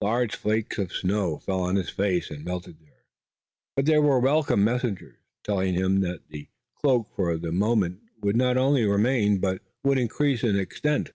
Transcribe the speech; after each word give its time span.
Large 0.00 0.36
flakes 0.36 0.78
of 0.78 0.90
snow 0.94 1.36
fell 1.36 1.60
on 1.60 1.76
his 1.76 1.90
face 1.90 2.30
and 2.30 2.42
melted 2.46 2.80
there, 2.80 3.04
but 3.76 3.84
they 3.84 3.98
were 3.98 4.18
welcome 4.18 4.64
messengers, 4.64 5.18
telling 5.44 5.74
him 5.74 6.00
that 6.00 6.30
the 6.30 6.48
cloak 6.76 7.10
for 7.14 7.36
the 7.36 7.52
movement 7.52 8.00
would 8.22 8.36
not 8.36 8.56
only 8.56 8.86
remain, 8.86 9.36
but 9.36 9.60
would 9.84 9.98
increase 9.98 10.42
in 10.42 10.58
extent. 10.58 11.12